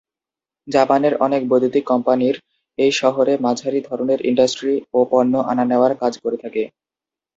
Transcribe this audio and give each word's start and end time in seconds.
জাপানের 0.67 1.13
অনেক 1.25 1.41
বৈদ্যুতিক 1.49 1.83
কোম্পানির 1.91 2.35
এই 2.77 2.91
শহরে 2.99 3.33
মাঝারী 3.37 3.79
ধরনের 3.83 4.19
ইন্ডাস্ট্রি 4.29 4.75
ও 4.93 5.09
পণ্য 5.11 5.33
আনা 5.51 5.63
নেওয়ার 5.65 5.93
কাজ 6.01 6.13
করে 6.23 6.37
থাকে। 6.43 6.63